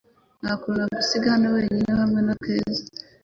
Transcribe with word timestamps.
Nta 0.43 0.53
kuntu 0.59 0.77
nagusiga 0.79 1.27
hano 1.35 1.47
wenyine 1.55 1.91
hamwe 2.01 2.19
na 2.27 2.35
Keza. 2.43 2.83